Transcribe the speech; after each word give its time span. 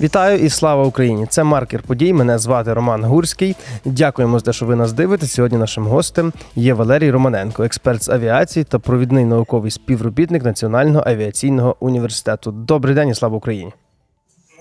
Вітаю 0.00 0.38
і 0.38 0.50
слава 0.50 0.84
Україні! 0.84 1.26
Це 1.26 1.44
маркер 1.44 1.82
подій. 1.82 2.12
Мене 2.12 2.38
звати 2.38 2.72
Роман 2.72 3.04
Гурський. 3.04 3.56
Дякуємо 3.84 4.38
за 4.38 4.44
те, 4.44 4.52
що 4.52 4.66
ви 4.66 4.76
нас 4.76 4.92
дивите. 4.92 5.26
Сьогодні 5.26 5.58
нашим 5.58 5.86
гостем 5.86 6.32
є 6.56 6.74
Валерій 6.74 7.10
Романенко, 7.10 7.64
експерт 7.64 8.02
з 8.02 8.08
авіації 8.08 8.64
та 8.64 8.78
провідний 8.78 9.24
науковий 9.24 9.70
співробітник 9.70 10.44
Національного 10.44 11.04
авіаційного 11.06 11.76
університету. 11.80 12.50
Добрий 12.52 12.94
день 12.94 13.08
і 13.08 13.14
слава 13.14 13.36
Україні! 13.36 13.72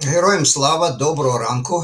Героям 0.04 0.46
слава, 0.46 0.90
доброго 0.90 1.40
ранку. 1.40 1.84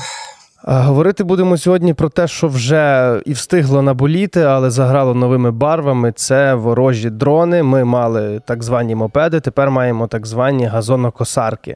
А, 0.64 0.82
Говорити 0.82 1.24
будемо 1.24 1.58
сьогодні 1.58 1.94
про 1.94 2.10
те, 2.10 2.28
що 2.28 2.48
вже 2.48 3.22
і 3.26 3.34
встигло 3.34 3.82
наболіти, 3.82 4.42
але 4.42 4.70
заграло 4.72 5.14
новими 5.14 5.52
барвами. 5.52 6.12
Це 6.12 6.54
ворожі 6.54 7.10
дрони. 7.10 7.64
Ми 7.64 7.84
мали 7.84 8.42
так 8.48 8.64
звані 8.64 8.96
мопеди, 8.96 9.40
тепер 9.40 9.72
маємо 9.72 10.08
так 10.08 10.26
звані 10.28 10.66
газонокосарки. 10.66 11.76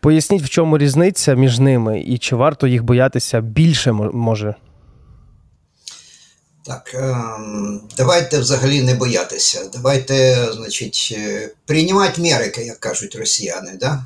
Поясніть, 0.00 0.42
в 0.42 0.48
чому 0.48 0.78
різниця 0.78 1.34
між 1.34 1.58
ними 1.58 2.00
і 2.00 2.18
чи 2.18 2.36
варто 2.36 2.66
їх 2.66 2.84
боятися 2.84 3.40
більше 3.40 3.92
мо- 3.92 4.10
може? 4.12 4.54
Так, 6.66 6.94
ем, 6.94 7.80
давайте 7.96 8.38
взагалі 8.38 8.82
не 8.82 8.94
боятися. 8.94 9.60
Давайте, 9.72 10.36
значить, 10.52 11.14
е, 11.18 11.48
приймати 11.66 12.22
міри, 12.22 12.52
як 12.56 12.80
кажуть 12.80 13.16
росіяни. 13.16 13.72
Да? 13.80 14.04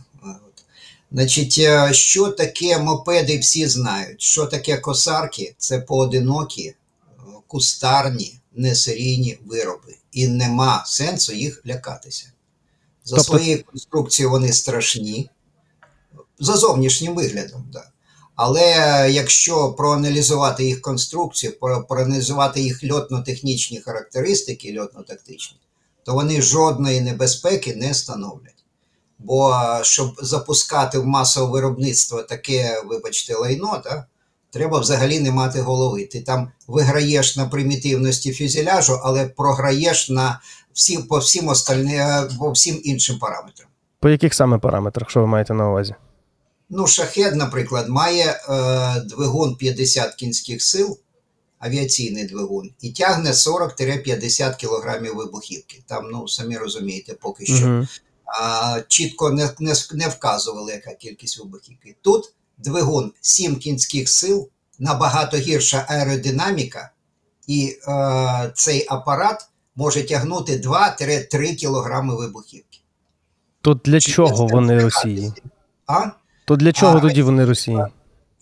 Значить, 1.15 1.57
е, 1.59 1.93
що 1.93 2.29
таке 2.29 2.79
мопеди, 2.79 3.39
всі 3.39 3.67
знають. 3.67 4.23
Що 4.23 4.47
таке 4.47 4.77
косарки? 4.77 5.55
Це 5.59 5.81
поодинокі, 5.81 6.63
е, 6.63 6.75
кустарні, 7.47 8.41
несерійні 8.55 9.39
вироби. 9.47 9.97
І 10.13 10.29
нема 10.29 10.85
сенсу 10.87 11.33
їх 11.33 11.63
лякатися. 11.67 12.33
За 13.05 13.17
Тобто- 13.17 13.33
своєю 13.33 13.65
конструкцією 13.65 14.31
вони 14.31 14.53
страшні, 14.53 15.31
за 16.39 16.57
зовнішнім 16.57 17.15
виглядом, 17.15 17.65
так. 17.73 17.93
Але 18.35 18.71
якщо 19.11 19.73
проаналізувати 19.73 20.65
їх 20.65 20.81
конструкцію, 20.81 21.53
проаналізувати 21.89 22.61
їх 22.61 22.85
льотно-технічні 22.85 23.81
характеристики, 23.81 24.81
льотно-тактичні, 24.81 25.57
то 26.05 26.15
вони 26.15 26.43
жодної 26.43 27.01
небезпеки 27.01 27.75
не 27.75 27.95
становлять. 27.95 28.64
Бо 29.19 29.61
щоб 29.83 30.15
запускати 30.23 30.99
в 30.99 31.07
масове 31.07 31.53
виробництво 31.53 32.23
таке, 32.23 32.83
вибачте, 32.87 33.35
лайно, 33.35 33.83
да, 33.85 34.07
треба 34.51 34.79
взагалі 34.79 35.21
не 35.21 35.31
мати 35.31 35.61
голови. 35.61 36.05
Ти 36.05 36.21
там 36.21 36.53
виграєш 36.67 37.37
на 37.37 37.47
примітивності 37.47 38.33
фюзеляжу, 38.33 39.01
але 39.03 39.27
програєш 39.27 40.11
на 40.11 40.41
всі, 40.73 40.99
по, 40.99 41.19
всім 41.19 41.49
остальні, 41.49 41.97
е, 41.97 42.29
по 42.39 42.51
всім 42.51 42.81
іншим 42.85 43.19
параметрам. 43.19 43.69
По 44.01 44.09
яких 44.09 44.35
саме 44.35 44.59
параметрах, 44.59 45.11
що 45.11 45.21
ви 45.21 45.27
маєте 45.27 45.55
на 45.55 45.69
увазі? 45.69 45.95
Ну, 46.71 46.87
шахед, 46.87 47.37
наприклад, 47.37 47.89
має 47.89 48.25
е, 48.25 49.01
двигун 49.01 49.57
50 49.57 50.15
кінських 50.15 50.63
сил, 50.63 50.99
авіаційний 51.59 52.27
двигун, 52.27 52.71
і 52.81 52.91
тягне 52.91 53.31
40-50 53.31 54.57
кілограмів 54.57 55.17
вибухівки. 55.17 55.83
Там, 55.87 56.09
ну, 56.13 56.29
самі 56.29 56.57
розумієте, 56.57 57.15
поки 57.15 57.47
що. 57.47 57.67
Мгм. 57.67 57.89
А, 58.27 58.81
чітко 58.89 59.31
не, 59.31 59.51
не, 59.59 59.75
не 59.93 60.09
вказували, 60.09 60.73
яка 60.73 60.95
кількість 60.95 61.39
вибухівки. 61.39 61.97
Тут 62.03 62.35
двигун 62.59 63.13
7 63.21 63.57
кінських 63.57 64.09
сил, 64.09 64.49
набагато 64.79 65.37
гірша 65.37 65.87
аеродинаміка, 65.89 66.91
і 67.47 67.77
а, 67.89 68.49
цей 68.55 68.87
апарат 68.89 69.49
може 69.77 70.03
тягнути 70.07 70.57
2-3 70.59 71.55
кілограми 71.55 72.17
вибухівки. 72.17 72.79
То 73.61 73.75
для 73.75 74.01
Чи 74.01 74.13
чого 74.13 74.47
вони? 74.47 74.79
Росії? 74.79 75.33
А? 75.87 76.07
То 76.45 76.57
для 76.57 76.73
чого 76.73 76.99
А, 76.99 77.01
тоді 77.01 77.23
вони 77.23 77.45
Росії? 77.45 77.85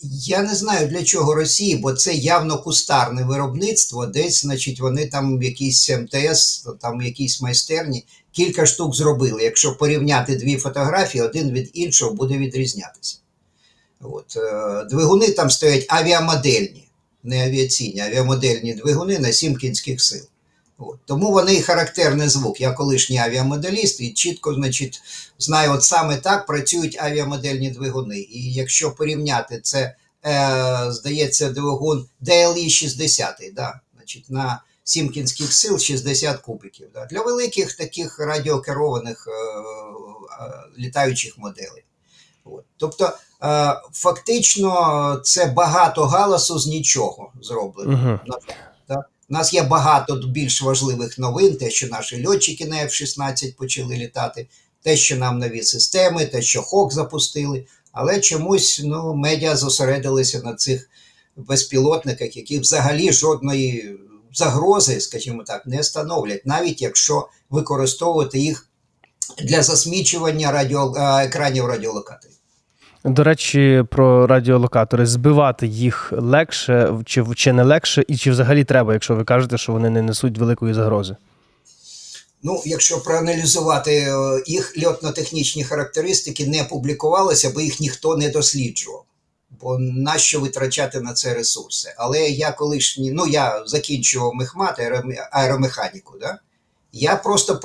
Я 0.04 0.42
не 0.42 0.54
знаю 0.54 0.88
для 0.88 1.04
чого 1.04 1.34
Росії, 1.34 1.76
бо 1.76 1.92
це 1.92 2.14
явно 2.14 2.62
кустарне 2.62 3.24
виробництво. 3.24 4.06
Десь, 4.06 4.42
значить, 4.42 4.80
вони 4.80 5.06
там 5.06 5.38
в 5.38 5.42
якійсь 5.42 5.90
МТС, 5.90 6.66
там 6.80 6.98
в 6.98 7.02
якійсь 7.02 7.40
майстерні 7.40 8.04
кілька 8.32 8.66
штук 8.66 8.94
зробили. 8.94 9.42
Якщо 9.42 9.76
порівняти 9.76 10.36
дві 10.36 10.56
фотографії, 10.56 11.24
один 11.24 11.50
від 11.50 11.70
іншого 11.72 12.14
буде 12.14 12.38
відрізнятися. 12.38 13.16
От, 14.00 14.36
е, 14.36 14.84
двигуни 14.90 15.30
там 15.30 15.50
стоять 15.50 15.86
авіамодельні, 15.88 16.88
не 17.22 17.46
авіаційні, 17.46 18.00
авіамодельні 18.00 18.74
двигуни 18.74 19.18
на 19.18 19.32
7 19.32 19.56
кінських 19.56 20.02
сил. 20.02 20.24
От. 20.82 20.98
Тому 21.06 21.32
вони 21.32 21.54
і 21.54 21.62
характерний 21.62 22.28
звук. 22.28 22.60
Я 22.60 22.72
колишній 22.72 23.18
авіамоделіст 23.18 24.00
і 24.00 24.12
чітко, 24.12 24.54
значить, 24.54 25.00
знаю, 25.38 25.72
от 25.72 25.82
саме 25.82 26.16
так 26.16 26.46
працюють 26.46 26.98
авіамодельні 27.00 27.70
двигуни. 27.70 28.18
І 28.18 28.52
якщо 28.52 28.90
порівняти 28.90 29.60
це, 29.60 29.94
е, 30.26 30.86
здається, 30.92 31.50
двигун 31.50 32.06
DLE 32.22 32.68
60, 32.68 33.52
да, 33.54 33.80
значить, 33.96 34.30
на 34.30 34.62
7 34.84 35.08
кінських 35.08 35.52
сил 35.52 35.78
60 35.78 36.38
кубиків. 36.40 36.88
Да, 36.94 37.06
для 37.06 37.22
великих 37.22 37.76
таких 37.76 38.18
радіокерованих 38.18 39.28
е, 39.28 39.32
е, 39.32 40.52
літаючих 40.78 41.38
моделей. 41.38 41.84
От. 42.44 42.64
Тобто, 42.76 43.12
е, 43.42 43.80
фактично, 43.92 45.20
це 45.24 45.46
багато 45.46 46.04
галасу 46.04 46.58
з 46.58 46.66
нічого 46.66 47.32
зроблено. 47.42 48.20
Жаль, 48.26 48.38
так. 48.48 48.71
У 49.30 49.32
нас 49.32 49.54
є 49.54 49.62
багато 49.62 50.16
більш 50.16 50.62
важливих 50.62 51.18
новин, 51.18 51.56
те, 51.56 51.70
що 51.70 51.88
наші 51.88 52.26
льотчики 52.26 52.66
на 52.66 52.76
F-16 52.76 53.56
почали 53.56 53.96
літати, 53.96 54.46
те, 54.82 54.96
що 54.96 55.16
нам 55.16 55.38
нові 55.38 55.62
системи, 55.62 56.26
те, 56.26 56.42
що 56.42 56.62
ХОК 56.62 56.92
запустили. 56.92 57.66
Але 57.92 58.20
чомусь 58.20 58.80
ну, 58.84 59.14
медіа 59.14 59.56
зосередилися 59.56 60.40
на 60.44 60.54
цих 60.54 60.90
безпілотниках, 61.36 62.36
які 62.36 62.58
взагалі 62.58 63.12
жодної 63.12 63.98
загрози, 64.34 65.00
скажімо 65.00 65.42
так, 65.46 65.66
не 65.66 65.82
становлять, 65.82 66.46
навіть 66.46 66.82
якщо 66.82 67.28
використовувати 67.50 68.38
їх 68.38 68.68
для 69.38 69.62
засмічування 69.62 70.52
радіо, 70.52 70.94
е, 70.96 71.24
екранів 71.24 71.66
радіолокаторів. 71.66 72.36
До 73.04 73.24
речі, 73.24 73.84
про 73.90 74.26
радіолокатори 74.26 75.06
збивати 75.06 75.66
їх 75.66 76.12
легше 76.16 76.94
чи, 77.04 77.24
чи 77.36 77.52
не 77.52 77.62
легше, 77.62 78.04
і 78.08 78.16
чи 78.16 78.30
взагалі 78.30 78.64
треба, 78.64 78.92
якщо 78.92 79.14
ви 79.14 79.24
кажете, 79.24 79.58
що 79.58 79.72
вони 79.72 79.90
не 79.90 80.02
несуть 80.02 80.38
великої 80.38 80.74
загрози? 80.74 81.16
Ну, 82.42 82.62
якщо 82.64 83.02
проаналізувати 83.02 83.92
е, 83.92 84.42
їх 84.46 84.74
льотно-технічні 84.78 85.64
характеристики, 85.64 86.46
не 86.46 86.64
публікувалися, 86.64 87.52
бо 87.54 87.60
їх 87.60 87.80
ніхто 87.80 88.16
не 88.16 88.28
досліджував. 88.28 89.04
Бо 89.60 89.78
нащо 89.78 90.40
витрачати 90.40 91.00
на 91.00 91.12
це 91.12 91.34
ресурси? 91.34 91.94
Але 91.96 92.20
я 92.20 92.52
колишній, 92.52 93.10
ну 93.10 93.26
я 93.26 93.62
закінчував 93.66 94.34
мехмат, 94.34 94.80
аеромеханіку, 95.32 96.18
да? 96.20 96.38
я 96.92 97.16
просто 97.16 97.60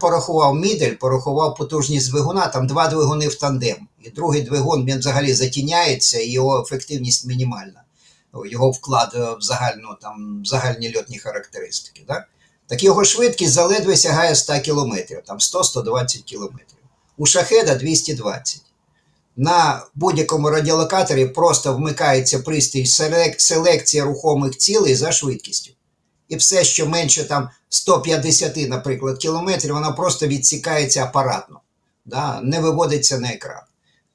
порахував 0.00 0.54
мідель, 0.54 0.94
порахував 0.94 1.54
потужність 1.54 2.10
двигуна, 2.10 2.48
там 2.48 2.66
два 2.66 2.88
двигуни 2.88 3.28
в 3.28 3.34
тандем. 3.34 3.88
І 4.04 4.10
другий 4.10 4.42
двигун 4.42 4.84
він 4.84 4.98
взагалі 4.98 5.34
затіняється, 5.34 6.18
і 6.18 6.30
його 6.30 6.62
ефективність 6.62 7.26
мінімальна. 7.26 7.82
Його 8.50 8.70
вклад 8.70 9.12
е, 9.14 9.18
в 9.18 9.40
загальну, 9.40 9.96
там, 10.02 10.42
загальні 10.44 10.96
льотні 10.96 11.18
характеристики. 11.18 12.02
Да? 12.08 12.26
Так 12.66 12.82
його 12.82 13.04
швидкість 13.04 13.52
заледве 13.52 13.96
сягає 13.96 14.34
100 14.34 14.52
км, 14.52 14.94
там 15.26 15.38
100-120 15.38 16.22
км. 16.30 16.58
У 17.16 17.26
шахеда 17.26 17.74
220. 17.74 18.62
На 19.36 19.86
будь-якому 19.94 20.50
радіолокаторі 20.50 21.26
просто 21.26 21.74
вмикається 21.74 22.38
пристрій 22.38 22.84
селек- 22.84 23.38
селекція 23.38 24.04
рухомих 24.04 24.56
цілей 24.56 24.94
за 24.94 25.12
швидкістю. 25.12 25.72
І 26.28 26.36
все, 26.36 26.64
що 26.64 26.86
менше 26.86 27.24
там 27.24 27.48
150, 27.68 28.68
наприклад, 28.68 29.18
кілометрів, 29.18 29.74
воно 29.74 29.94
просто 29.94 30.26
відсікається 30.26 31.04
апаратно, 31.04 31.60
да? 32.04 32.40
не 32.40 32.60
виводиться 32.60 33.18
на 33.18 33.32
екран. 33.32 33.62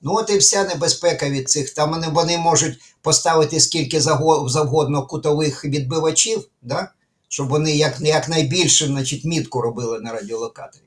Ну, 0.02 0.16
от 0.16 0.30
і 0.30 0.38
вся 0.38 0.64
небезпека 0.64 1.30
від 1.30 1.50
цих. 1.50 1.74
Там 1.74 2.04
вони, 2.14 2.38
можуть 2.38 2.80
поставити 3.02 3.60
скільки 3.60 4.02
завгодно 4.48 5.08
кутових 5.08 5.66
відбивачів, 5.66 6.48
да? 6.62 6.92
щоб 7.28 7.48
вони 7.48 7.76
як, 7.76 8.02
якнайбільше 8.02 8.86
значить, 8.86 9.26
мітку 9.26 9.62
робили 9.62 10.00
на 10.00 10.12
радіолокаторі. 10.12 10.84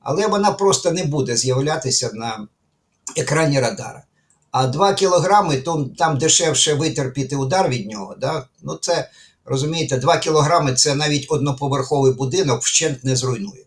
Але 0.00 0.26
вона 0.26 0.52
просто 0.52 0.90
не 0.90 1.04
буде 1.04 1.36
з'являтися 1.36 2.10
на 2.14 2.48
екрані 3.16 3.60
радара. 3.60 4.02
А 4.50 4.66
2 4.66 4.94
кілограми, 4.94 5.56
то 5.56 5.90
там 5.98 6.18
дешевше 6.18 6.74
витерпіти 6.74 7.36
удар 7.36 7.68
від 7.68 7.90
нього. 7.90 8.14
Да? 8.20 8.46
Ну 8.62 8.78
це, 8.80 9.10
розумієте, 9.44 9.96
2 9.96 10.18
кілограми 10.18 10.74
це 10.74 10.94
навіть 10.94 11.26
одноповерховий 11.28 12.12
будинок 12.12 12.62
вщент 12.62 13.04
не 13.04 13.16
зруйнує. 13.16 13.64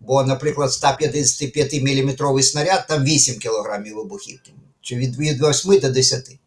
Бо, 0.00 0.24
наприклад, 0.24 0.72
155 0.72 1.74
мм 1.74 2.42
снаряд 2.42 2.86
там 2.88 3.04
8 3.04 3.38
кілограмів 3.38 3.96
вибухівки, 3.96 4.50
чи 4.80 4.96
від, 4.96 5.18
від 5.18 5.42
8 5.42 5.78
до 5.78 5.90
10. 5.90 6.38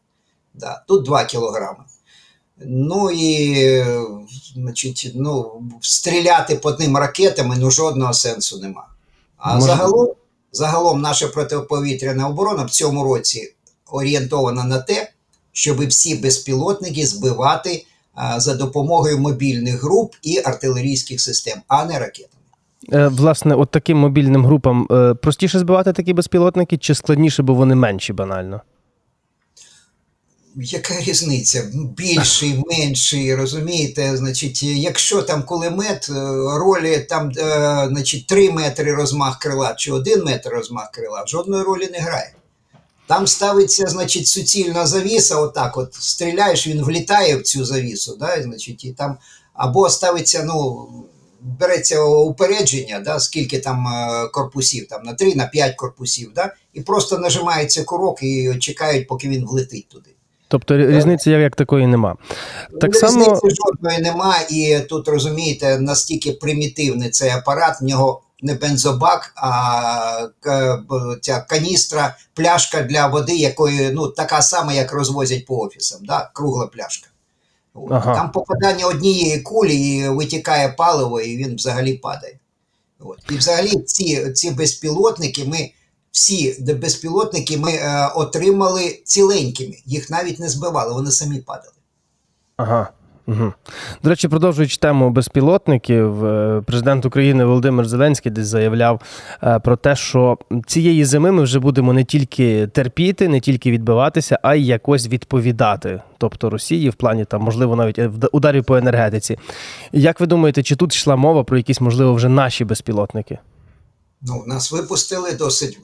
Да, 0.53 0.83
тут 0.87 1.05
2 1.05 1.25
кілограми. 1.25 1.83
Ну 2.65 3.11
і 3.11 3.85
значить, 4.55 5.11
ну, 5.15 5.63
стріляти 5.81 6.55
по 6.55 6.71
ним 6.71 6.97
ракетами 6.97 7.55
ну, 7.59 7.71
жодного 7.71 8.13
сенсу 8.13 8.59
нема. 8.59 8.87
А 9.37 9.55
Може- 9.55 9.67
загалом, 9.67 10.09
загалом 10.51 11.01
наша 11.01 11.27
протиповітряна 11.27 12.27
оборона 12.27 12.63
в 12.63 12.69
цьому 12.69 13.03
році 13.03 13.53
орієнтована 13.91 14.63
на 14.63 14.79
те, 14.79 15.11
щоб 15.51 15.87
всі 15.87 16.15
безпілотники 16.15 17.07
збивати 17.07 17.85
а, 18.13 18.39
за 18.39 18.53
допомогою 18.53 19.19
мобільних 19.19 19.83
груп 19.83 20.15
і 20.21 20.41
артилерійських 20.45 21.21
систем, 21.21 21.61
а 21.67 21.85
не 21.85 21.99
ракетами. 21.99 22.40
Е, 22.93 23.07
Власне, 23.07 23.55
от 23.55 23.71
таким 23.71 23.97
мобільним 23.97 24.45
групам 24.45 24.87
е, 24.91 25.13
простіше 25.13 25.59
збивати 25.59 25.93
такі 25.93 26.13
безпілотники, 26.13 26.77
чи 26.77 26.95
складніше, 26.95 27.43
бо 27.43 27.53
вони 27.53 27.75
менші 27.75 28.13
банально? 28.13 28.61
Яка 30.55 30.99
різниця? 30.99 31.63
Більший, 31.97 32.63
менший, 32.71 33.35
розумієте? 33.35 34.17
Значить, 34.17 34.63
якщо 34.63 35.21
там 35.21 35.43
кулемет, 35.43 36.07
е, 36.09 36.13
ролі 36.59 37.05
там, 37.09 37.31
значить, 37.87 38.27
3 38.27 38.51
метри 38.51 38.93
розмах 38.93 39.39
крила 39.39 39.73
чи 39.77 39.91
1 39.91 40.23
метр 40.23 40.49
розмах 40.49 40.91
крила, 40.91 41.23
жодної 41.27 41.63
ролі 41.63 41.89
не 41.91 41.99
грає. 41.99 42.33
Там 43.07 43.27
ставиться, 43.27 43.87
значить, 43.87 44.27
суцільна 44.27 44.87
завіса, 44.87 45.35
отак 45.35 45.77
от 45.77 45.93
стріляєш, 45.93 46.67
він 46.67 46.83
влітає 46.83 47.37
в 47.37 47.43
цю 47.43 47.65
завісу, 47.65 48.17
да, 48.19 48.35
і, 48.35 48.43
значить, 48.43 48.85
і 48.85 48.91
там, 48.91 49.17
або 49.53 49.89
ставиться, 49.89 50.43
ну, 50.47 50.87
береться 51.41 52.03
упередження, 52.03 52.99
да, 52.99 53.19
скільки 53.19 53.59
там 53.59 53.87
е, 53.87 54.27
корпусів, 54.27 54.87
там 54.87 55.03
на 55.03 55.13
3, 55.13 55.35
на 55.35 55.45
5 55.45 55.75
корпусів, 55.75 56.31
да, 56.35 56.53
і 56.73 56.81
просто 56.81 57.17
нажимається 57.17 57.83
курок 57.83 58.23
і 58.23 58.55
чекають, 58.59 59.07
поки 59.07 59.29
він 59.29 59.45
влетить 59.45 59.87
туди. 59.89 60.09
Тобто 60.47 60.73
рі- 60.73 60.91
різниці 60.97 61.29
як, 61.29 61.41
як 61.41 61.55
такої 61.55 61.87
нема. 61.87 62.15
Так 62.81 62.95
само 62.95 63.19
Різниці 63.23 63.55
жодної 63.55 63.99
нема, 63.99 64.35
і 64.49 64.79
тут 64.89 65.07
розумієте, 65.07 65.79
настільки 65.79 66.31
примітивний 66.31 67.09
цей 67.09 67.29
апарат, 67.29 67.81
в 67.81 67.83
нього 67.83 68.21
не 68.41 68.53
бензобак, 68.53 69.33
а 69.35 70.27
ця 71.21 71.39
каністра, 71.39 72.15
пляшка 72.33 72.81
для 72.81 73.07
води, 73.07 73.35
якої 73.35 73.91
ну 73.93 74.07
така 74.07 74.41
сама, 74.41 74.73
як 74.73 74.93
розвозять 74.93 75.45
по 75.45 75.59
офісам, 75.59 75.99
да? 76.05 76.29
кругла 76.33 76.67
пляшка. 76.67 77.07
Ага. 77.89 78.15
Там 78.15 78.31
попадання 78.31 78.85
однієї 78.85 79.39
кулі 79.39 79.75
і 79.75 80.09
витікає 80.09 80.69
паливо, 80.69 81.21
і 81.21 81.37
він 81.37 81.55
взагалі 81.55 81.93
падає. 81.93 82.39
От. 82.99 83.19
І 83.29 83.35
взагалі 83.35 83.75
ці, 83.81 84.31
ці 84.31 84.51
безпілотники 84.51 85.45
ми. 85.45 85.71
Всі 86.11 86.63
безпілотники 86.73 87.57
ми 87.57 87.71
е, 87.71 88.07
отримали 88.15 89.01
ціленькими, 89.05 89.77
їх 89.85 90.09
навіть 90.09 90.39
не 90.39 90.49
збивали, 90.49 90.93
вони 90.93 91.11
самі 91.11 91.39
падали. 91.39 91.73
Ага. 92.57 92.89
Угу. 93.27 93.53
До 94.03 94.09
речі, 94.09 94.27
продовжуючи 94.27 94.77
тему 94.77 95.09
безпілотників, 95.09 96.25
е, 96.25 96.61
президент 96.65 97.05
України 97.05 97.45
Володимир 97.45 97.87
Зеленський 97.87 98.31
десь 98.31 98.47
заявляв 98.47 99.01
е, 99.43 99.59
про 99.59 99.75
те, 99.75 99.95
що 99.95 100.37
цієї 100.67 101.05
зими 101.05 101.31
ми 101.31 101.43
вже 101.43 101.59
будемо 101.59 101.93
не 101.93 102.03
тільки 102.03 102.67
терпіти, 102.67 103.27
не 103.27 103.39
тільки 103.39 103.71
відбиватися, 103.71 104.39
а 104.43 104.55
й 104.55 104.65
якось 104.65 105.07
відповідати. 105.07 106.01
Тобто 106.17 106.49
Росії 106.49 106.89
в 106.89 106.93
плані 106.93 107.25
там, 107.25 107.41
можливо, 107.41 107.75
навіть 107.75 107.99
е, 107.99 108.11
ударів 108.31 108.65
по 108.65 108.75
енергетиці. 108.75 109.37
Як 109.91 110.19
ви 110.19 110.27
думаєте, 110.27 110.63
чи 110.63 110.75
тут 110.75 110.95
йшла 110.95 111.15
мова 111.15 111.43
про 111.43 111.57
якісь, 111.57 111.81
можливо, 111.81 112.13
вже 112.13 112.29
наші 112.29 112.65
безпілотники? 112.65 113.37
Ну, 114.21 114.43
нас 114.47 114.71
випустили 114.71 115.31
досить 115.31 115.77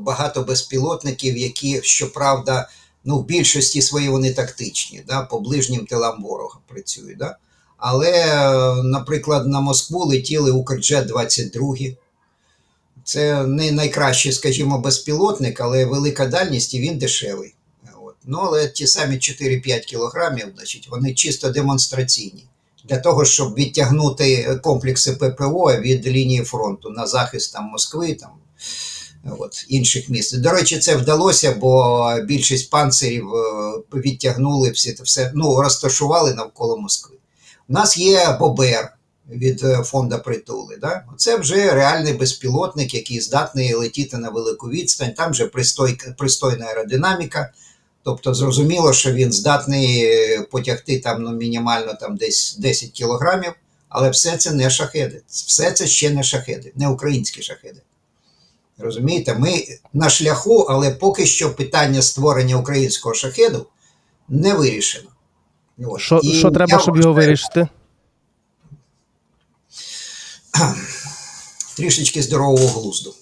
багато 0.00 0.42
безпілотників, 0.42 1.36
які, 1.36 1.80
щоправда, 1.82 2.68
ну, 3.04 3.18
в 3.18 3.24
більшості 3.24 3.82
свої 3.82 4.08
вони 4.08 4.32
тактичні, 4.34 5.02
да, 5.08 5.22
по 5.22 5.40
ближнім 5.40 5.86
тилам 5.86 6.22
ворога 6.22 6.58
працюють. 6.68 7.18
Да? 7.18 7.36
Але, 7.76 8.26
наприклад, 8.82 9.46
на 9.46 9.60
Москву 9.60 10.04
летіли 10.04 10.50
Укрджет 10.50 11.06
22. 11.06 11.76
Це 13.04 13.46
не 13.46 13.72
найкращий, 13.72 14.32
скажімо, 14.32 14.78
безпілотник, 14.78 15.60
але 15.60 15.84
велика 15.84 16.26
дальність 16.26 16.74
і 16.74 16.80
він 16.80 16.98
дешевий. 16.98 17.54
От. 18.02 18.14
Ну, 18.24 18.38
але 18.38 18.68
ті 18.68 18.86
самі 18.86 19.14
4-5 19.14 19.80
кілограмів, 19.80 20.46
значить, 20.56 20.88
вони 20.90 21.14
чисто 21.14 21.50
демонстраційні 21.50 22.44
для 22.84 22.98
того, 22.98 23.24
щоб 23.24 23.54
відтягнути 23.54 24.60
комплекси 24.62 25.12
ППО 25.12 25.76
від 25.76 26.06
лінії 26.06 26.44
фронту 26.44 26.90
на 26.90 27.06
захист 27.06 27.52
там 27.52 27.64
Москви, 27.64 28.14
там 28.14 28.30
от, 29.30 29.66
інших 29.68 30.08
міст. 30.08 30.40
До 30.40 30.50
речі, 30.50 30.78
це 30.78 30.96
вдалося, 30.96 31.52
бо 31.60 32.04
більшість 32.24 32.70
панцирів 32.70 33.34
е, 33.34 33.72
відтягнули 33.94 34.70
всі 34.70 34.92
це 34.92 35.02
все, 35.02 35.32
ну 35.34 35.62
розташували 35.62 36.34
навколо 36.34 36.76
Москви. 36.76 37.16
У 37.68 37.72
нас 37.72 37.96
є 37.96 38.36
Бобер 38.40 38.96
від 39.30 39.64
е, 39.64 39.82
фонду 39.82 40.18
притули. 40.24 40.76
Да? 40.80 41.04
Це 41.16 41.36
вже 41.36 41.74
реальний 41.74 42.12
безпілотник, 42.12 42.94
який 42.94 43.20
здатний 43.20 43.74
летіти 43.74 44.16
на 44.16 44.30
велику 44.30 44.68
відстань. 44.68 45.12
Там 45.12 45.30
вже 45.30 45.46
пристой, 45.46 45.98
пристойна 46.18 46.66
аеродинаміка. 46.66 47.52
Тобто 48.04 48.34
зрозуміло, 48.34 48.92
що 48.92 49.12
він 49.12 49.32
здатний 49.32 50.08
потягти 50.50 51.00
там 51.00 51.22
ну, 51.22 51.30
мінімально 51.30 51.94
там 52.00 52.16
десь 52.16 52.56
10 52.58 52.90
кілограмів, 52.90 53.52
але 53.88 54.10
все 54.10 54.36
це 54.36 54.50
не 54.50 54.70
шахеди. 54.70 55.22
Все 55.28 55.72
це 55.72 55.86
ще 55.86 56.10
не 56.10 56.22
шахеди, 56.22 56.72
не 56.76 56.88
українські 56.88 57.42
шахеди. 57.42 57.80
Розумієте, 58.78 59.34
ми 59.34 59.64
на 59.92 60.10
шляху, 60.10 60.66
але 60.68 60.90
поки 60.90 61.26
що 61.26 61.54
питання 61.54 62.02
створення 62.02 62.56
українського 62.56 63.14
шахеду 63.14 63.66
не 64.28 64.54
вирішено. 64.54 65.08
От. 65.78 66.00
Що, 66.00 66.20
І 66.22 66.32
що 66.32 66.50
треба, 66.50 66.78
щоб 66.78 66.96
його 66.96 67.12
вирішити? 67.12 67.68
Трішечки 71.76 72.22
здорового 72.22 72.80
глузду. 72.80 73.14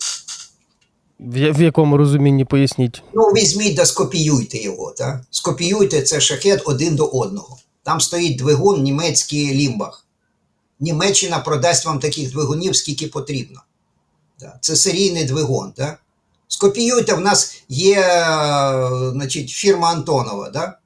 В, 1.19 1.53
в 1.53 1.63
якому 1.63 1.97
розумінні 1.97 2.45
поясніть? 2.45 3.03
Ну, 3.15 3.23
візьміть 3.23 3.75
да 3.75 3.87
скопіюйте 3.87 4.59
його. 4.59 4.91
Та? 4.91 5.25
Скопіюйте 5.31 6.03
це 6.03 6.21
шахет 6.21 6.63
один 6.65 6.97
до 6.97 7.07
одного. 7.07 7.59
Там 7.83 8.01
стоїть 8.01 8.39
двигун 8.39 8.83
німецький 8.83 9.55
лімбах. 9.55 10.07
Німеччина 10.81 11.39
продасть 11.39 11.87
вам 11.87 11.99
таких 11.99 12.33
двигунів, 12.33 12.77
скільки 12.77 13.07
потрібно. 13.07 13.61
Це 14.61 14.77
серійний 14.77 15.25
двигун. 15.25 15.73
Та? 15.73 15.99
Скопіюйте, 16.49 17.15
в 17.15 17.21
нас 17.21 17.63
є 17.69 18.01
е, 18.01 19.11
значить, 19.13 19.51
фірма 19.51 19.91
Антонова, 19.91 20.51
да? 20.51 20.77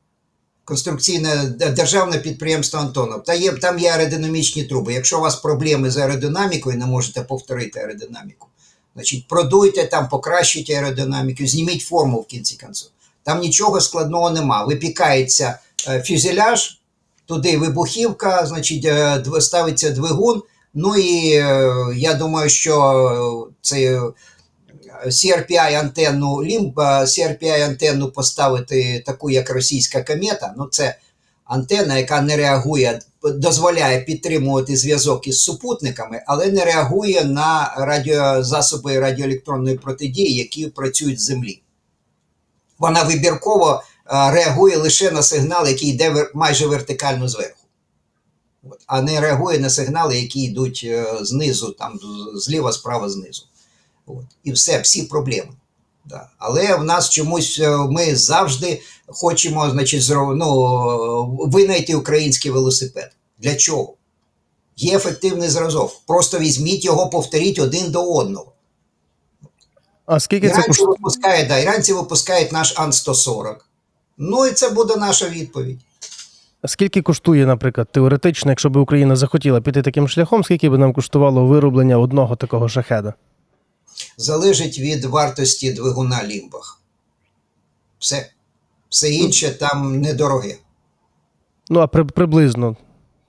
конструкційне 0.65 1.45
державне 1.47 2.19
підприємство 2.19 2.81
Антонов. 2.81 3.25
Та 3.25 3.35
є, 3.35 3.53
там 3.53 3.79
є 3.79 3.91
аеродинамічні 3.91 4.65
труби. 4.65 4.95
Якщо 4.95 5.19
у 5.19 5.21
вас 5.21 5.37
проблеми 5.37 5.91
з 5.91 5.97
аеродинамікою, 5.97 6.79
не 6.79 6.87
можете 6.87 7.21
повторити 7.21 7.81
аеродинаміку, 7.81 8.49
Значить, 8.95 9.29
продуйте 9.29 9.87
там, 9.87 10.09
покращуйте 10.09 10.75
аеродинаміку, 10.75 11.47
зніміть 11.47 11.83
форму 11.83 12.21
в 12.21 12.27
кінці 12.27 12.57
концу. 12.57 12.87
Там 13.23 13.41
нічого 13.41 13.81
складного 13.81 14.31
нема. 14.31 14.65
Випікається 14.65 15.59
е, 15.89 16.03
фюзеляж, 16.03 16.81
туди 17.27 17.59
вибухівка, 17.59 18.47
значить, 18.47 18.85
е, 18.85 19.25
ставиться 19.41 19.91
двигун. 19.91 20.43
Ну 20.75 20.97
і 20.97 21.33
е, 21.33 21.75
я 21.97 22.15
думаю, 22.15 22.49
що 22.51 23.49
це 23.61 24.01
CRPI 25.07 25.75
антенну 25.75 26.45
лімб, 26.45 26.79
CRPI 26.79 27.63
антенну 27.65 28.11
поставити 28.11 29.03
таку, 29.07 29.31
як 29.31 29.51
російська 29.51 30.03
комета. 30.03 30.55
Ну, 30.57 30.69
це 30.71 30.97
антенна, 31.45 31.99
яка 31.99 32.21
не 32.21 32.37
реагує, 32.37 33.01
дозволяє 33.23 34.01
підтримувати 34.01 34.77
зв'язок 34.77 35.27
із 35.27 35.43
супутниками, 35.43 36.23
але 36.27 36.47
не 36.47 36.65
реагує 36.65 37.25
на 37.25 37.75
радіозасоби 37.77 38.99
радіоелектронної 38.99 39.79
протидії, 39.79 40.35
які 40.37 40.67
працюють 40.67 41.21
з 41.21 41.25
землі. 41.25 41.63
Вона 42.79 43.03
вибірково 43.03 43.83
е, 43.83 44.31
реагує 44.31 44.77
лише 44.77 45.11
на 45.11 45.23
сигнал, 45.23 45.69
який 45.69 45.89
йде 45.89 46.31
майже 46.35 46.67
вертикально 46.67 47.29
зверху. 47.29 47.64
А 48.87 49.03
не 49.03 49.21
реагує 49.21 49.59
на 49.59 49.71
сигнали, 49.71 50.19
які 50.19 50.43
йдуть 50.43 50.81
е, 50.85 51.19
знизу, 51.23 51.73
там 51.73 52.01
зліва, 52.35 52.73
справа, 52.73 53.09
знизу. 53.09 53.43
От. 54.07 54.25
І 54.45 54.53
все, 54.53 54.81
всі 54.81 55.03
проблеми. 55.03 55.51
Да. 56.05 56.29
Але 56.39 56.77
в 56.77 56.85
нас 56.85 57.11
чомусь 57.11 57.59
е, 57.61 57.77
ми 57.77 58.17
завжди 58.17 58.83
хочемо, 59.07 59.71
значить, 59.71 60.03
зро- 60.03 60.35
ну, 60.35 61.47
винайти 61.47 61.95
український 61.95 62.51
велосипед. 62.51 63.11
Для 63.39 63.55
чого? 63.55 63.95
Є 64.77 64.97
ефективний 64.97 65.49
зразок. 65.49 66.01
Просто 66.07 66.39
візьміть 66.39 66.85
його, 66.85 67.09
повторіть 67.09 67.59
один 67.59 67.91
до 67.91 68.13
одного. 68.13 68.53
А 70.07 70.21
скільки 70.21 70.47
це 70.47 70.53
Іранці 70.53 70.69
коштує? 70.69 70.89
випускають, 70.89 71.49
да, 71.49 71.59
іранці 71.59 71.93
випускають 71.93 72.53
наш 72.53 72.75
Ан-140. 72.77 73.57
Ну 74.19 74.47
і 74.47 74.53
це 74.53 74.71
буде 74.71 74.97
наша 74.97 75.29
відповідь. 75.29 75.79
Скільки 76.67 77.03
коштує, 77.03 77.47
наприклад, 77.47 77.89
теоретично, 77.93 78.51
якщо 78.51 78.71
б 78.71 78.77
Україна 78.77 79.17
захотіла 79.17 79.61
піти 79.61 79.83
таким 79.83 80.09
шляхом, 80.09 80.45
скільки 80.45 80.71
б 80.71 80.79
нам 80.79 80.93
коштувало 80.93 81.47
вироблення 81.47 81.99
одного 81.99 82.37
такого 82.37 82.69
шахеда? 82.69 83.15
Залежить 84.17 84.79
від 84.79 85.05
вартості 85.05 85.73
двигуна 85.73 86.25
Лімбах. 86.25 86.81
Все. 87.99 88.31
Все 88.89 89.11
інше 89.11 89.51
там 89.51 90.01
недороге. 90.01 90.57
Ну, 91.71 91.81
а 91.81 91.87
при, 91.87 92.05
приблизно 92.05 92.77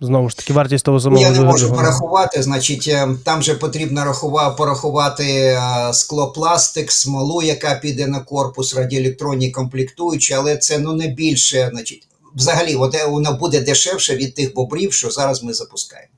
Знову 0.01 0.29
ж 0.29 0.37
таки, 0.37 0.53
вартість 0.53 0.85
того 0.85 0.95
Ну, 0.97 1.01
самого 1.01 1.21
Я 1.21 1.31
не 1.31 1.39
можу 1.41 1.57
двигуна. 1.65 1.81
порахувати. 1.81 2.43
Значить, 2.43 2.87
е, 2.87 3.07
там 3.23 3.41
же 3.43 3.55
потрібно 3.55 4.01
рахува- 4.05 4.55
порахувати 4.55 5.23
е, 5.33 5.59
склопластик, 5.93 6.91
смолу, 6.91 7.41
яка 7.41 7.75
піде 7.75 8.07
на 8.07 8.19
корпус, 8.19 8.75
радіоелектронні 8.75 9.51
комплектуючі, 9.51 10.33
але 10.33 10.57
це 10.57 10.79
ну 10.79 10.93
не 10.93 11.07
більше. 11.07 11.69
Значить, 11.73 12.07
взагалі, 12.35 12.75
от, 12.75 12.95
е, 12.95 13.05
воно 13.05 13.33
буде 13.33 13.61
дешевше 13.61 14.15
від 14.15 14.33
тих 14.33 14.53
бобрів, 14.53 14.93
що 14.93 15.11
зараз 15.11 15.43
ми 15.43 15.53
запускаємо. 15.53 16.13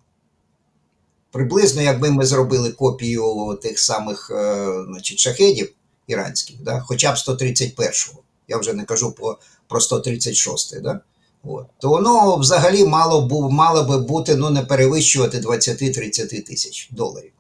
Приблизно, 1.31 1.81
якби 1.81 2.11
ми 2.11 2.25
зробили 2.25 2.71
копію 2.71 3.59
тих 3.61 3.79
самих 3.79 4.31
е, 4.35 4.67
значить, 4.87 5.19
шахедів 5.19 5.73
іранських, 6.07 6.63
да, 6.63 6.79
хоча 6.79 7.11
б 7.11 7.15
131-го, 7.15 8.19
я 8.47 8.57
вже 8.57 8.73
не 8.73 8.85
кажу 8.85 9.11
про, 9.11 9.37
про 9.67 9.79
136-й, 9.79 10.79
да, 10.79 11.01
От. 11.43 11.65
То 11.79 11.89
воно 11.89 12.37
взагалі 12.37 12.85
мало, 12.85 13.21
бу, 13.21 13.49
мало 13.49 13.83
би 13.83 13.97
бути 13.97 14.35
ну, 14.35 14.49
не 14.49 14.61
перевищувати 14.61 15.37
20-30 15.37 16.45
тисяч 16.45 16.89
доларів. 16.91 17.31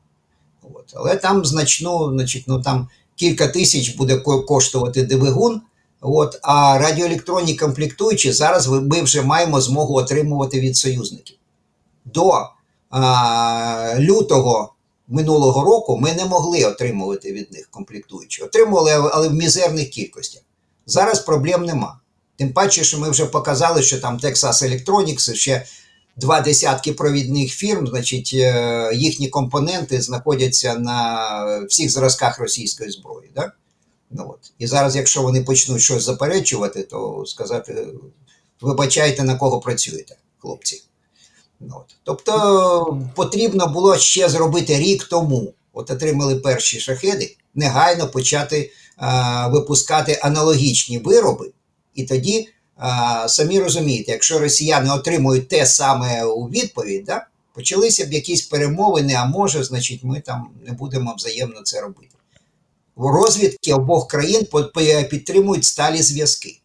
От. 0.73 0.93
Але 0.93 1.15
там 1.15 1.45
значно, 1.45 2.11
значить, 2.13 2.43
ну, 2.47 2.61
там 2.61 2.87
кілька 3.15 3.47
тисяч 3.47 3.95
буде 3.95 4.17
коштувати 4.17 5.03
двигун, 5.03 5.61
от, 6.01 6.39
а 6.41 6.77
радіоелектронні 6.77 7.55
комплектуючі 7.55 8.31
зараз 8.31 8.67
ми 8.67 9.01
вже 9.01 9.21
маємо 9.21 9.61
змогу 9.61 9.95
отримувати 9.95 10.59
від 10.59 10.77
союзників. 10.77 11.37
До 12.05 12.49
а, 12.89 13.95
лютого 13.99 14.73
минулого 15.07 15.63
року 15.63 15.97
ми 15.97 16.13
не 16.13 16.25
могли 16.25 16.65
отримувати 16.65 17.33
від 17.33 17.51
них 17.51 17.67
комплектуючі. 17.71 18.43
Отримували, 18.43 18.91
але 19.13 19.27
в 19.27 19.33
мізерних 19.33 19.89
кількостях. 19.89 20.41
Зараз 20.85 21.19
проблем 21.19 21.65
нема. 21.65 21.99
Тим 22.37 22.53
паче, 22.53 22.83
що 22.83 22.99
ми 22.99 23.09
вже 23.09 23.25
показали, 23.25 23.81
що 23.81 23.99
там 23.99 24.17
Texas 24.17 24.63
Electronics, 24.63 25.33
ще 25.33 25.65
два 26.15 26.41
десятки 26.41 26.93
провідних 26.93 27.51
фірм, 27.51 27.87
значить, 27.87 28.31
е, 28.33 28.91
їхні 28.93 29.27
компоненти 29.27 30.01
знаходяться 30.01 30.75
на 30.75 31.65
всіх 31.69 31.91
зразках 31.91 32.39
російської 32.39 32.91
зброї. 32.91 33.31
Да? 33.35 33.51
Ну, 34.11 34.25
от. 34.29 34.51
І 34.59 34.67
зараз, 34.67 34.95
якщо 34.95 35.21
вони 35.21 35.43
почнуть 35.43 35.81
щось 35.81 36.03
заперечувати, 36.03 36.83
то 36.83 37.23
сказати, 37.25 37.87
вибачайте, 38.61 39.23
на 39.23 39.35
кого 39.35 39.59
працюєте, 39.59 40.15
хлопці. 40.37 40.83
Ну, 41.59 41.75
От. 41.75 41.95
Тобто 42.03 43.03
потрібно 43.15 43.67
було 43.67 43.97
ще 43.97 44.29
зробити 44.29 44.77
рік 44.77 45.03
тому. 45.03 45.53
От 45.73 45.91
отримали 45.91 46.35
перші 46.35 46.79
шахеди, 46.79 47.35
негайно 47.55 48.07
почати 48.07 48.71
а, 48.95 49.47
випускати 49.47 50.19
аналогічні 50.23 50.97
вироби, 50.97 51.51
і 51.95 52.03
тоді 52.03 52.49
а, 52.75 53.27
самі 53.29 53.59
розумієте, 53.59 54.11
якщо 54.11 54.39
росіяни 54.39 54.91
отримують 54.91 55.47
те 55.47 55.65
саме 55.65 56.23
у 56.23 56.49
відповідь, 56.49 57.03
да, 57.05 57.27
почалися 57.53 58.05
б 58.05 58.13
якісь 58.13 58.41
перемовини, 58.41 59.13
а 59.13 59.25
може, 59.25 59.63
значить, 59.63 60.03
ми 60.03 60.19
там 60.21 60.49
не 60.65 60.73
будемо 60.73 61.13
взаємно 61.17 61.61
це 61.63 61.81
робити. 61.81 62.16
В 62.97 63.05
розвідки 63.07 63.73
обох 63.73 64.07
країн 64.07 64.47
підтримують 65.09 65.63
сталі 65.65 66.01
зв'язки. 66.01 66.59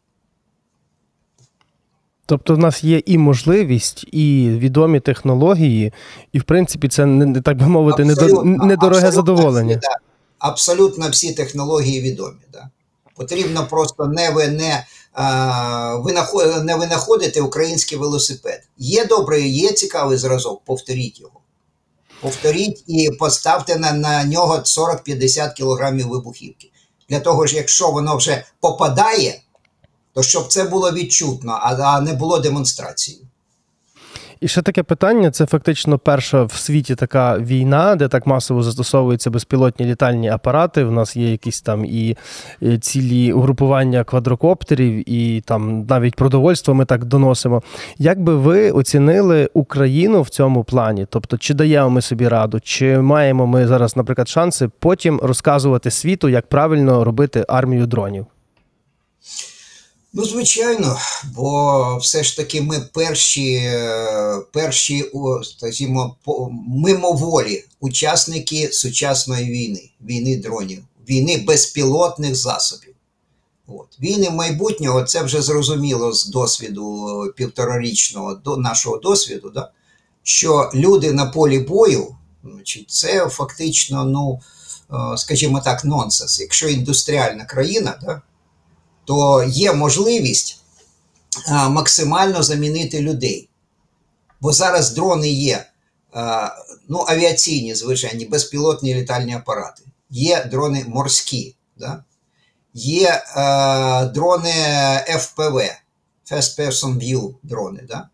Тобто 2.27 2.55
в 2.55 2.59
нас 2.59 2.85
є 2.85 3.03
і 3.07 3.19
можливість, 3.19 4.05
і 4.13 4.49
відомі 4.59 5.01
технології, 5.01 5.93
і 6.33 6.39
в 6.39 6.45
принципі 6.45 6.89
це 6.89 7.07
не 7.07 7.27
не- 7.27 7.41
так 7.41 7.59
би 7.59 7.67
мовити, 7.67 8.03
Абсолютно, 8.03 8.45
недороге 8.45 9.07
абсолютно 9.07 9.13
задоволення. 9.13 9.71
всі, 9.77 9.81
да. 9.89 9.97
Абсолютно 10.39 11.09
всі 11.11 11.35
технології 11.35 12.01
відомі. 12.01 12.41
Да. 12.53 12.71
Потрібно 13.17 13.67
просто 13.71 14.07
не, 14.07 14.31
ви, 14.31 14.49
не, 14.49 14.87
а, 15.13 15.97
винаход, 15.97 16.65
не 16.65 16.77
винаходити 16.77 17.41
український 17.41 17.99
велосипед. 17.99 18.61
Є 18.79 19.05
добрий, 19.05 19.51
є 19.59 19.73
цікавий 19.73 20.19
зразок, 20.19 20.63
повторіть 20.65 21.21
його. 21.21 21.41
Повторіть 22.23 22.85
і 22.87 23.11
поставте 23.11 23.77
на, 23.77 23.93
на 23.93 24.25
нього 24.25 24.57
40-50 24.57 25.55
кілограмів 25.55 26.09
вибухівки. 26.09 26.71
Для 27.09 27.21
того 27.21 27.47
ж, 27.47 27.57
якщо 27.57 27.91
воно 27.91 28.17
вже 28.17 28.45
попадає, 28.61 29.41
то 30.15 30.23
щоб 30.23 30.47
це 30.49 30.65
було 30.65 30.93
відчутно, 30.93 31.53
а, 31.53 31.75
а 31.75 32.01
не 32.01 32.13
було 32.13 32.39
демонстрацією. 32.39 33.27
І 34.43 34.49
ще 34.49 34.63
таке 34.63 34.83
питання: 34.83 35.31
це 35.31 35.47
фактично 35.47 35.99
перша 35.99 36.43
в 36.43 36.53
світі 36.53 36.95
така 36.95 37.39
війна, 37.39 37.97
де 37.97 38.09
так 38.09 38.27
масово 38.27 38.63
застосовуються 38.63 39.31
безпілотні 39.31 39.87
літальні 39.87 40.29
апарати. 40.29 40.85
В 40.85 40.93
нас 40.93 41.17
є 41.17 41.31
якісь 41.31 41.61
там 41.61 41.85
і 41.85 42.17
цілі 42.81 43.33
угрупування 43.33 44.05
квадрокоптерів, 44.05 45.11
і 45.11 45.41
там 45.41 45.87
навіть 45.89 46.15
продовольство 46.15 46.75
ми 46.75 46.85
так 46.85 47.05
доносимо. 47.05 47.63
Як 47.99 48.23
би 48.23 48.37
ви 48.37 48.71
оцінили 48.71 49.51
Україну 49.55 50.23
в 50.23 50.29
цьому 50.29 50.65
плані? 50.65 51.07
Тобто, 51.11 51.39
чи 51.39 51.55
даємо 51.55 51.91
ми 51.91 52.01
собі 52.01 52.29
раду, 52.29 52.61
чи 52.61 52.99
маємо 52.99 53.47
ми 53.47 53.67
зараз, 53.67 53.97
наприклад, 53.97 54.29
шанси 54.29 54.69
потім 54.79 55.21
розказувати 55.23 55.91
світу, 55.91 56.29
як 56.29 56.47
правильно 56.47 57.05
робити 57.05 57.45
армію 57.49 57.87
дронів? 57.87 58.27
Ну, 60.15 60.25
звичайно, 60.25 60.99
бо 61.35 61.97
все 61.97 62.23
ж 62.23 62.37
таки 62.37 62.61
ми 62.61 62.81
перші, 62.81 63.73
перші 64.53 65.13
скажімо, 65.43 66.17
мимоволі 66.69 67.65
учасники 67.81 68.73
сучасної 68.73 69.51
війни, 69.51 69.91
війни 70.01 70.37
дронів, 70.37 70.85
війни 71.09 71.45
безпілотних 71.47 72.35
засобів. 72.35 72.95
От. 73.67 74.01
Війни 74.01 74.31
майбутнього 74.31 75.03
це 75.03 75.23
вже 75.23 75.43
зрозуміло 75.43 76.13
з 76.13 76.27
досвіду 76.27 77.09
півторарічного 77.37 78.35
до 78.35 78.57
нашого 78.57 78.97
досвіду, 78.97 79.51
да? 79.51 79.71
що 80.23 80.71
люди 80.75 81.13
на 81.13 81.27
полі 81.27 81.59
бою, 81.59 82.17
це 82.89 83.29
фактично, 83.29 84.05
ну, 84.05 84.41
е, 84.93 85.17
скажімо 85.17 85.61
так, 85.65 85.85
нонсенс. 85.85 86.41
Якщо 86.41 86.69
індустріальна 86.69 87.45
країна, 87.45 87.99
да, 88.03 88.23
то 89.05 89.45
є 89.45 89.73
можливість 89.73 90.61
максимально 91.69 92.43
замінити 92.43 93.01
людей. 93.01 93.49
Бо 94.41 94.53
зараз 94.53 94.91
дрони 94.91 95.29
є 95.29 95.67
ну, 96.89 97.05
авіаційні, 97.09 97.75
звичайні, 97.75 98.25
безпілотні 98.25 98.95
літальні 98.95 99.35
апарати, 99.35 99.83
є 100.11 100.45
дрони 100.45 100.85
морські, 100.89 101.55
да? 101.77 102.05
є 102.75 103.25
дрони 104.15 104.53
FPV, 105.09 105.73
First 106.31 106.61
Person 106.61 106.99
View 106.99 107.35
дрони, 107.43 107.81
да? 107.89 108.09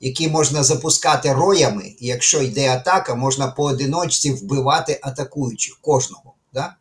які 0.00 0.28
можна 0.28 0.62
запускати 0.62 1.32
роями, 1.32 1.94
і 1.98 2.06
якщо 2.06 2.42
йде 2.42 2.70
атака, 2.70 3.14
можна 3.14 3.46
поодиночці 3.46 4.32
вбивати 4.32 5.00
атакуючих 5.02 5.78
кожного. 5.80 6.34
Да? 6.52 6.74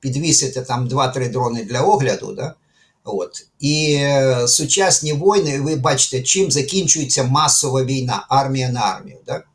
Підвісити 0.00 0.62
там 0.62 0.88
2-3 0.88 1.30
дрони 1.30 1.64
для 1.64 1.80
огляду. 1.80 2.32
Да? 2.32 2.54
От. 3.04 3.46
І 3.60 3.94
е, 3.94 4.48
сучасні 4.48 5.12
війни, 5.12 5.60
ви 5.60 5.76
бачите, 5.76 6.22
чим 6.22 6.50
закінчується 6.50 7.24
масова 7.24 7.84
війна, 7.84 8.26
армія 8.28 8.68
на 8.68 8.80
армію. 8.80 9.18
Так? 9.26 9.46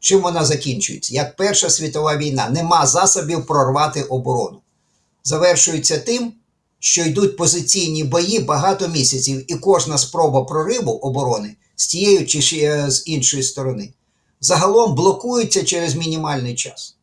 Чим 0.00 0.20
вона 0.20 0.44
закінчується? 0.44 1.14
Як 1.14 1.36
Перша 1.36 1.70
світова 1.70 2.16
війна, 2.16 2.48
нема 2.48 2.86
засобів 2.86 3.46
прорвати 3.46 4.02
оборону. 4.02 4.58
Завершується 5.24 5.98
тим, 5.98 6.32
що 6.78 7.02
йдуть 7.02 7.36
позиційні 7.36 8.04
бої 8.04 8.40
багато 8.40 8.88
місяців, 8.88 9.52
і 9.52 9.54
кожна 9.54 9.98
спроба 9.98 10.44
прориву 10.44 10.92
оборони 10.92 11.56
з 11.76 11.86
тієї 11.86 12.26
чи 12.26 12.40
з 12.90 13.02
іншої 13.06 13.42
сторони 13.42 13.92
загалом 14.40 14.94
блокується 14.94 15.64
через 15.64 15.94
мінімальний 15.94 16.54
час. 16.54 16.95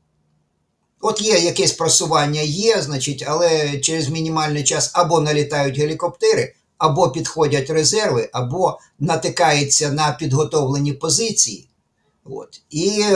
От 1.06 1.22
є 1.22 1.40
якесь 1.40 1.72
просування, 1.72 2.42
є, 2.42 2.82
значить, 2.82 3.24
але 3.28 3.78
через 3.78 4.10
мінімальний 4.10 4.64
час 4.64 4.92
або 4.94 5.20
налітають 5.20 5.78
гелікоптери, 5.78 6.54
або 6.78 7.10
підходять 7.10 7.70
резерви, 7.70 8.30
або 8.34 8.80
натикаються 9.00 9.92
на 9.92 10.12
підготовлені 10.12 10.94
позиції, 10.94 11.68
от, 12.26 12.62
і 12.70 13.02
е, 13.02 13.16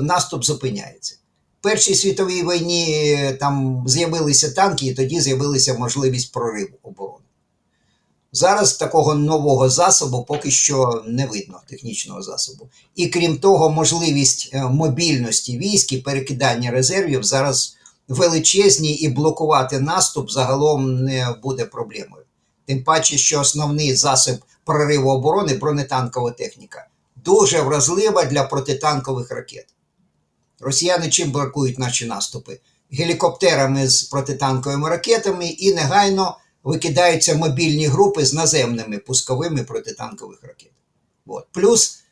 наступ 0.00 0.44
зупиняється. 0.44 1.14
В 1.60 1.62
Першій 1.62 1.94
світовій 1.94 2.42
війні 2.42 3.16
е, 3.18 3.32
там 3.32 3.84
з'явилися 3.86 4.50
танки, 4.50 4.86
і 4.86 4.94
тоді 4.94 5.20
з'явилася 5.20 5.74
можливість 5.74 6.32
прориву 6.32 6.76
оборони. 6.82 7.25
Зараз 8.36 8.74
такого 8.74 9.14
нового 9.14 9.68
засобу 9.68 10.24
поки 10.24 10.50
що 10.50 11.02
не 11.06 11.26
видно 11.26 11.60
технічного 11.66 12.22
засобу. 12.22 12.68
І 12.94 13.06
крім 13.06 13.38
того, 13.38 13.70
можливість 13.70 14.50
е, 14.52 14.64
мобільності 14.64 15.58
військ 15.58 15.92
і 15.92 15.98
перекидання 15.98 16.70
резервів 16.70 17.24
зараз 17.24 17.76
величезні, 18.08 18.92
і 18.92 19.08
блокувати 19.08 19.80
наступ 19.80 20.30
загалом 20.30 21.04
не 21.04 21.36
буде 21.42 21.64
проблемою. 21.64 22.22
Тим 22.66 22.84
паче, 22.84 23.18
що 23.18 23.40
основний 23.40 23.94
засіб 23.94 24.36
прориву 24.64 25.10
оборони 25.10 25.54
бронетанкова 25.54 26.30
техніка 26.30 26.86
дуже 27.24 27.60
вразлива 27.62 28.24
для 28.24 28.42
протитанкових 28.42 29.30
ракет. 29.30 29.66
Росіяни 30.60 31.08
чим 31.08 31.30
блокують 31.30 31.78
наші 31.78 32.06
наступи? 32.06 32.60
Гелікоптерами 32.92 33.88
з 33.88 34.02
протитанковими 34.02 34.88
ракетами 34.88 35.46
і 35.46 35.74
негайно 35.74 36.36
викидаються 36.66 37.34
мобільні 37.34 37.86
групи 37.86 38.24
з 38.24 38.34
наземними 38.34 38.98
пусковими 38.98 39.62
протитанкових 39.62 40.42
ракет. 40.42 40.72
От. 41.26 41.46
Плюс 41.52 42.02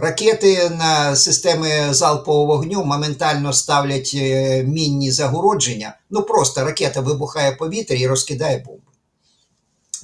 Ракети 0.00 0.70
на 0.70 1.16
системи 1.16 1.94
залпового 1.94 2.46
вогню 2.46 2.84
моментально 2.84 3.52
ставлять 3.52 4.12
е, 4.14 4.62
мінні 4.62 5.10
загородження. 5.10 5.96
Ну 6.10 6.22
просто 6.22 6.64
ракета 6.64 7.00
вибухає 7.00 7.52
повітря 7.52 7.96
і 7.96 8.06
розкидає 8.06 8.58
бомби. 8.58 8.82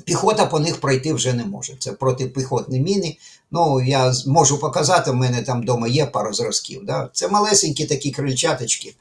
Піхота 0.05 0.47
по 0.47 0.61
них 0.61 0.81
пройти 0.81 1.13
вже 1.13 1.33
не 1.33 1.45
може. 1.45 1.77
Це 1.79 1.93
протипіхотні 1.93 2.81
міни. 2.81 3.17
Ну, 3.51 3.83
я 3.83 4.15
можу 4.27 4.59
показати, 4.59 5.11
в 5.11 5.15
мене 5.15 5.43
там 5.43 5.63
вдома 5.63 5.89
є 5.89 6.07
пара 6.07 6.33
зразків. 6.33 6.85
Да? 6.85 7.11
Це 7.13 7.29
малесенькі 7.29 7.87
такі 7.87 8.11
крильчаточки, 8.11 8.95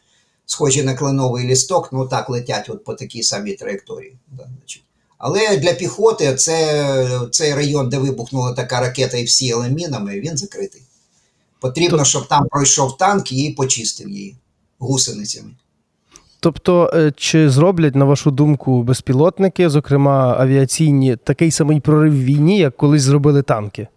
схожі 0.46 0.84
на 0.84 0.94
кленовий 0.94 1.48
лісток, 1.48 1.90
ну 1.92 2.08
так 2.08 2.30
летять 2.30 2.70
от 2.70 2.84
по 2.84 2.94
такій 2.94 3.24
самій 3.24 3.54
траєкторії. 3.54 4.18
Да, 4.28 4.48
значить. 4.58 4.84
Але 5.26 5.58
для 5.58 5.74
піхоти 5.74 6.36
це, 6.36 7.20
цей 7.32 7.54
район, 7.54 7.90
де 7.90 7.98
вибухнула 7.98 8.54
така 8.54 8.80
ракета 8.80 9.18
і 9.18 9.24
всіяла 9.24 9.68
мінами, 9.68 10.20
він 10.20 10.38
закритий. 10.38 10.82
Потрібно, 11.60 12.06
щоб 12.06 12.28
там 12.28 12.48
пройшов 12.52 12.98
танк 12.98 13.32
і 13.32 13.50
почистив 13.50 14.10
її 14.10 14.36
гусеницями. 14.80 15.50
Тобто, 16.40 16.92
е, 16.94 17.14
чи 17.18 17.50
зроблять, 17.50 17.96
на 17.96 18.06
вашу 18.06 18.32
думку, 18.32 18.84
безпілотники, 18.84 19.70
зокрема 19.70 20.36
авіаційні, 20.40 21.16
такий 21.16 21.52
самий 21.52 21.80
прорив 21.80 22.14
в 22.14 22.24
війні, 22.24 22.58
як 22.58 22.78
колись 22.78 23.02
зробили 23.02 23.42
танки? 23.42 23.88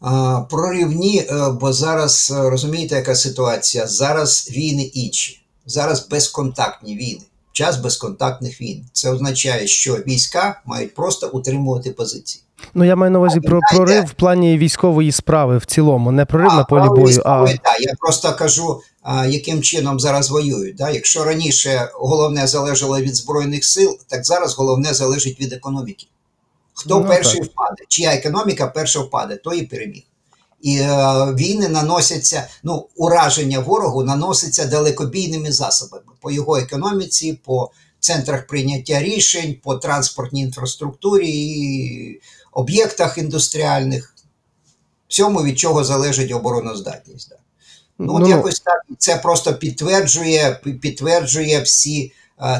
А, 0.00 0.40
проривні, 0.50 1.18
е, 1.18 1.50
бо 1.60 1.72
зараз 1.72 2.34
е, 2.36 2.50
розумієте, 2.50 2.94
яка 2.94 3.14
ситуація? 3.14 3.86
Зараз 3.86 4.50
війни 4.50 4.82
інші. 4.82 5.40
Зараз 5.66 6.08
безконтактні 6.08 6.96
війни. 6.96 7.22
Час 7.52 7.76
безконтактних 7.76 8.60
війн. 8.60 8.84
Це 8.92 9.10
означає, 9.10 9.66
що 9.66 9.94
війська 9.94 10.62
мають 10.66 10.94
просто 10.94 11.28
утримувати 11.28 11.90
позиції. 11.90 12.44
Ну, 12.74 12.84
я 12.84 12.96
маю 12.96 13.10
на 13.12 13.18
увазі 13.18 13.40
про 13.40 13.58
знаєте- 13.58 13.76
прорив 13.76 14.04
в 14.04 14.12
плані 14.12 14.58
військової 14.58 15.12
справи 15.12 15.58
в 15.58 15.64
цілому, 15.64 16.12
не 16.12 16.24
прорив 16.24 16.52
на 16.52 16.64
полі 16.64 16.82
а 16.84 16.88
бою, 16.88 17.22
а 17.24 17.44
військові, 17.44 17.60
я 17.80 17.94
просто 18.00 18.32
кажу, 18.34 18.80
а, 19.02 19.26
яким 19.26 19.62
чином 19.62 20.00
зараз 20.00 20.30
воюють. 20.30 20.76
Да? 20.76 20.90
Якщо 20.90 21.24
раніше 21.24 21.88
головне 21.94 22.46
залежало 22.46 23.00
від 23.00 23.16
збройних 23.16 23.64
сил, 23.64 23.98
так 24.08 24.24
зараз 24.24 24.54
головне 24.54 24.94
залежить 24.94 25.40
від 25.40 25.52
економіки. 25.52 26.06
Хто 26.74 27.00
Ну, 27.00 27.06
перший 27.08 27.40
впаде? 27.42 27.84
Чия 27.88 28.12
економіка 28.14 28.66
перша 28.66 29.00
впаде, 29.00 29.36
той 29.36 29.58
і 29.58 29.66
переміг. 29.66 30.02
І 30.62 30.76
е, 30.76 30.88
війни 31.34 31.68
наносяться, 31.68 32.48
ну, 32.62 32.88
ураження 32.96 33.60
ворогу 33.60 34.04
наноситься 34.04 34.66
далекобійними 34.66 35.52
засобами 35.52 36.12
по 36.20 36.30
його 36.30 36.56
економіці, 36.56 37.38
по 37.44 37.70
центрах 38.00 38.46
прийняття 38.46 39.02
рішень, 39.02 39.56
по 39.62 39.74
транспортній 39.74 40.40
інфраструктурі, 40.40 41.28
і 41.28 42.20
об'єктах 42.52 43.18
індустріальних, 43.18 44.14
всьому, 45.08 45.42
від 45.42 45.58
чого 45.58 45.84
залежить 45.84 46.32
обороноздатність. 46.32 47.28
Да. 47.28 47.36
Ну, 47.98 48.14
от 48.14 48.20
Ну, 48.20 48.28
якось 48.28 48.60
так 48.60 48.82
це 48.98 49.16
просто 49.16 49.54
підтверджує, 49.54 50.60
підтверджує 50.80 51.60
всі 51.60 52.12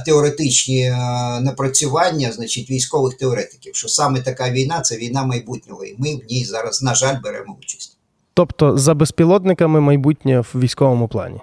теоретичні 0.07 0.83
е, 0.83 0.97
напрацювання, 1.41 2.33
значить, 2.33 2.71
військових 2.71 3.15
теоретиків, 3.15 3.75
що 3.77 3.89
саме 3.89 4.21
така 4.21 4.51
війна 4.51 4.81
це 4.81 4.97
війна 4.97 5.25
майбутнього, 5.25 5.85
і 5.85 5.95
ми 5.99 6.17
в 6.17 6.21
ній 6.31 6.45
зараз, 6.45 6.83
на 6.83 6.95
жаль, 6.95 7.17
беремо 7.23 7.57
участь. 7.63 7.97
тобто 8.35 8.79
за 8.79 8.95
безпілотниками 8.95 9.81
майбутнє 9.81 10.41
в 10.41 10.61
військовому 10.61 11.09
плані. 11.09 11.41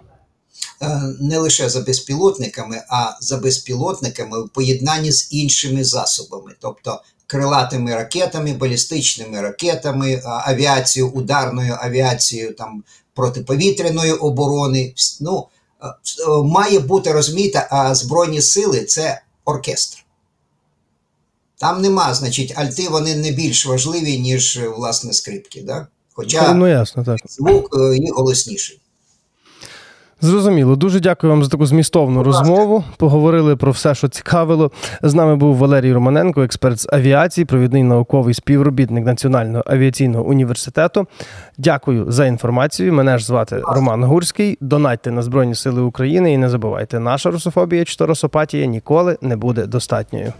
Е, 0.81 1.01
Не 1.19 1.37
лише 1.37 1.69
за 1.69 1.81
безпілотниками, 1.81 2.81
а 2.89 3.11
за 3.21 3.37
безпілотниками 3.37 4.43
в 4.43 4.49
поєднанні 4.49 5.11
з 5.11 5.33
іншими 5.33 5.83
засобами, 5.83 6.51
тобто 6.61 7.01
крилатими 7.27 7.95
ракетами, 7.95 8.53
балістичними 8.53 9.41
ракетами, 9.41 10.21
авіацією, 10.25 11.11
ударною 11.11 11.77
авіацією, 11.81 12.53
там 12.53 12.83
протиповітряної 13.13 14.11
оборони. 14.11 14.93
Ну, 15.21 15.37
е, 15.37 15.41
е, 15.41 15.56
має 16.43 16.79
бути, 16.79 17.11
розміта 17.11 17.67
а 17.71 17.95
Збройні 17.95 18.41
сили 18.41 18.85
це 18.85 19.21
оркестр. 19.45 20.03
Там 21.59 21.81
нема, 21.81 22.13
значить, 22.13 22.53
альти 22.57 22.89
вони 22.89 23.15
не 23.15 23.31
більш 23.31 23.65
важливі, 23.65 24.19
ніж 24.19 24.57
е, 24.57 24.69
власне 24.69 25.13
скрипки. 25.13 25.61
Да? 25.61 25.87
Хоча 26.13 26.53
Ну 26.53 26.67
ясно, 26.67 27.03
так. 27.03 27.17
звук 27.29 27.77
є 27.95 28.11
голосніший. 28.13 28.79
Зрозуміло. 30.21 30.75
Дуже 30.75 30.99
дякую 30.99 31.33
вам 31.33 31.43
за 31.43 31.49
таку 31.49 31.65
змістовну 31.65 32.23
розмову. 32.23 32.83
Поговорили 32.97 33.55
про 33.55 33.71
все, 33.71 33.95
що 33.95 34.07
цікавило. 34.07 34.71
З 35.03 35.13
нами 35.13 35.35
був 35.35 35.55
Валерій 35.55 35.93
Романенко, 35.93 36.41
експерт 36.43 36.79
з 36.79 36.87
авіації, 36.93 37.45
провідний 37.45 37.83
науковий 37.83 38.33
співробітник 38.33 39.05
Національного 39.05 39.63
авіаційного 39.67 40.25
університету. 40.25 41.07
Дякую 41.57 42.11
за 42.11 42.25
інформацію. 42.25 42.93
Мене 42.93 43.17
ж 43.17 43.25
звати 43.25 43.61
Роман 43.63 44.03
Гурський. 44.03 44.57
Донатьте 44.61 45.11
на 45.11 45.21
Збройні 45.21 45.55
Сили 45.55 45.81
України 45.81 46.33
і 46.33 46.37
не 46.37 46.49
забувайте, 46.49 46.99
наша 46.99 47.31
русофобія 47.31 47.85
чи 47.85 48.05
русопатія 48.05 48.65
ніколи 48.65 49.17
не 49.21 49.35
буде 49.37 49.65
достатньою. 49.65 50.33